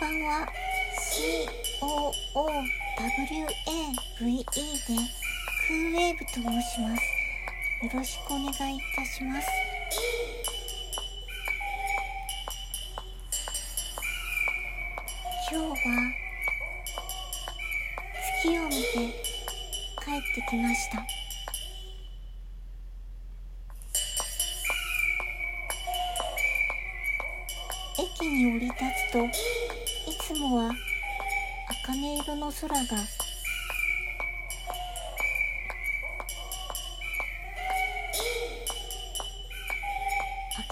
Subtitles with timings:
[0.00, 0.46] 番は。
[1.80, 2.12] COOWAVE
[3.28, 3.42] で
[4.16, 7.02] クーウェーブと申します。
[7.82, 9.48] よろしくお願いいたします。
[15.50, 15.76] 今日は
[18.42, 18.76] 月を見て
[20.04, 21.06] 帰ってきました。
[28.00, 28.76] 駅に降り立
[29.10, 29.18] つと
[30.28, 30.70] つもは
[31.86, 32.76] 茜色の空が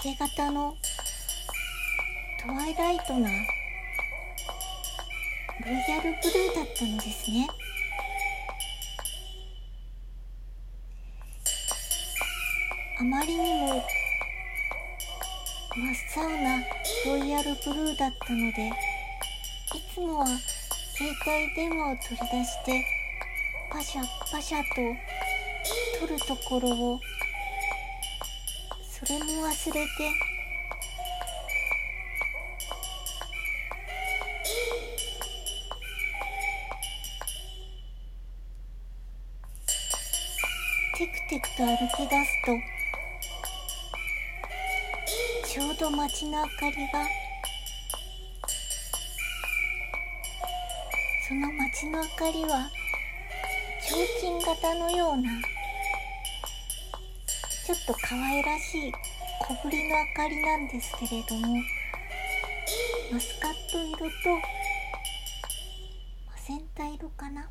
[0.03, 0.75] 明け方の
[2.39, 3.35] トワイライトなロ
[5.71, 7.47] イヤルブルーだったのですね。
[12.99, 13.83] あまりにも
[15.75, 16.61] 真っ青な
[17.07, 18.71] ロイヤルブルーだったので
[19.75, 20.25] いつもは
[20.95, 22.85] 携帯電話を取り出して
[23.69, 24.75] パシャパシャと
[25.99, 26.99] 撮るところを
[28.89, 29.87] それも忘れて
[40.97, 42.57] テクテクと歩き出すと
[45.45, 47.26] ちょうど街の明かりが
[51.27, 52.71] その街の明かりは
[53.81, 55.29] 提灯型のような
[57.65, 58.93] ちょっと可愛らしい
[59.41, 61.61] 小ぶりの明かりなんですけれども
[63.11, 64.07] マスカット色と
[66.31, 67.41] マセンタ色かな。
[67.41, 67.49] が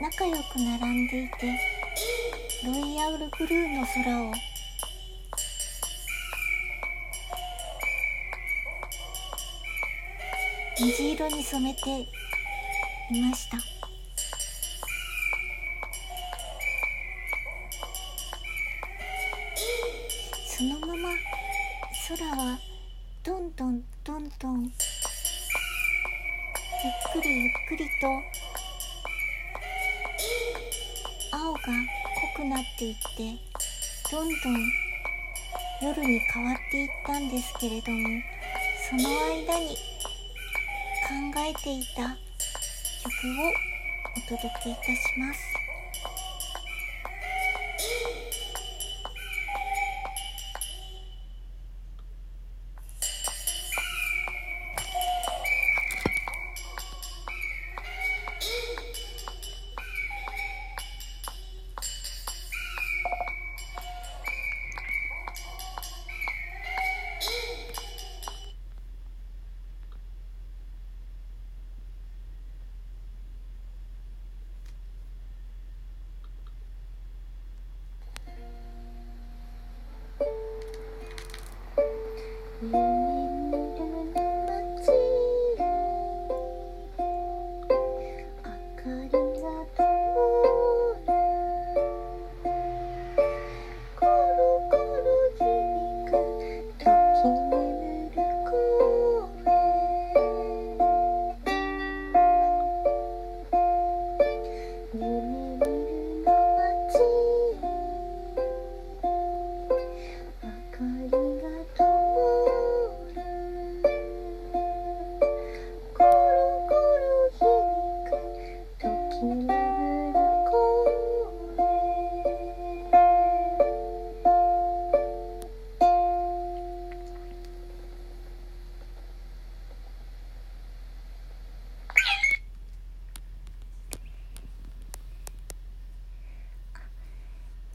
[0.00, 1.56] 仲良く並んでいて
[2.64, 4.53] ロイヤルブルーの空を
[10.76, 12.00] 虹色に染めて
[13.12, 13.58] いました。
[20.48, 21.10] そのまま
[22.08, 22.58] 空は
[23.22, 24.72] どんどんどんどんゆっ
[27.12, 28.06] くりゆっくりと
[31.36, 33.00] 青が濃くなっていって
[34.10, 34.34] どんどん
[35.82, 38.08] 夜に変わっていったんですけれども
[38.90, 39.76] その間に
[41.04, 43.52] 考えていた曲を
[44.16, 45.63] お届けいたします。
[82.72, 82.93] 嗯。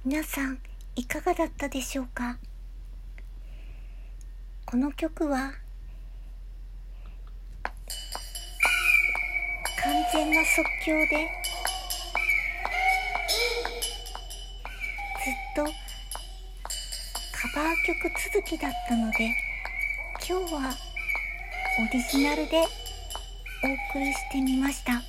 [0.05, 0.57] 皆さん
[0.95, 2.37] いかがだったでしょうか？
[4.65, 5.51] この曲は
[9.83, 11.27] 完全な即興で
[15.25, 15.65] ずっと
[17.53, 19.35] カバー曲続きだったので
[20.25, 20.73] 今日は
[21.77, 25.01] オリジナルでお送りしてみました。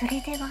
[0.00, 0.48] それでは。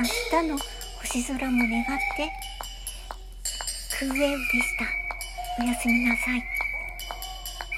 [0.00, 0.58] 明日の
[1.02, 1.84] 星空も願っ
[2.16, 2.32] て
[3.98, 4.86] クーウェウでした。
[5.62, 6.51] おやすみなさい。